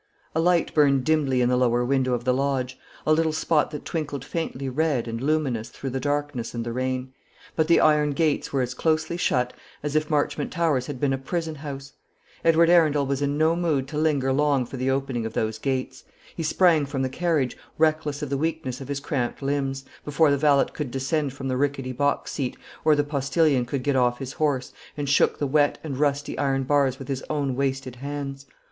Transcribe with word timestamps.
A 0.33 0.39
light 0.39 0.73
burned 0.73 1.03
dimly 1.03 1.41
in 1.41 1.49
the 1.49 1.55
lower 1.55 1.85
window 1.85 2.15
of 2.15 2.23
the 2.23 2.33
lodge, 2.33 2.75
a 3.05 3.13
little 3.13 3.31
spot 3.31 3.69
that 3.69 3.85
twinkled 3.85 4.25
faintly 4.25 4.67
red 4.67 5.07
and 5.07 5.21
luminous 5.21 5.69
through 5.69 5.91
the 5.91 5.99
darkness 5.99 6.55
and 6.55 6.65
the 6.65 6.73
rain; 6.73 7.13
but 7.55 7.67
the 7.67 7.79
iron 7.79 8.13
gates 8.13 8.51
were 8.51 8.63
as 8.63 8.73
closely 8.73 9.15
shut 9.15 9.53
as 9.83 9.95
if 9.95 10.09
Marchmont 10.09 10.51
Towers 10.51 10.87
had 10.87 10.99
been 10.99 11.13
a 11.13 11.19
prison 11.19 11.53
house. 11.53 11.93
Edward 12.43 12.67
Arundel 12.67 13.05
was 13.05 13.21
in 13.21 13.37
no 13.37 13.53
humour 13.53 13.83
to 13.83 13.97
linger 13.99 14.33
long 14.33 14.65
for 14.65 14.75
the 14.75 14.89
opening 14.89 15.23
of 15.23 15.33
those 15.33 15.59
gates. 15.59 16.03
He 16.35 16.41
sprang 16.41 16.87
from 16.87 17.03
the 17.03 17.07
carriage, 17.07 17.55
reckless 17.77 18.23
of 18.23 18.31
the 18.31 18.39
weakness 18.39 18.81
of 18.81 18.87
his 18.87 18.99
cramped 18.99 19.43
limbs, 19.43 19.85
before 20.03 20.31
the 20.31 20.35
valet 20.39 20.65
could 20.73 20.89
descend 20.89 21.33
from 21.33 21.47
the 21.47 21.57
rickety 21.57 21.91
box 21.91 22.31
seat, 22.31 22.57
or 22.83 22.95
the 22.95 23.03
postillion 23.03 23.65
could 23.67 23.83
get 23.83 23.95
off 23.95 24.17
his 24.17 24.33
horse, 24.33 24.73
and 24.97 25.07
shook 25.07 25.37
the 25.37 25.45
wet 25.45 25.77
and 25.83 25.97
rusty 25.99 26.35
iron 26.39 26.63
bars 26.63 26.97
with 26.97 27.07
his 27.07 27.23
own 27.29 27.55
wasted 27.55 27.97
hands. 27.97 28.47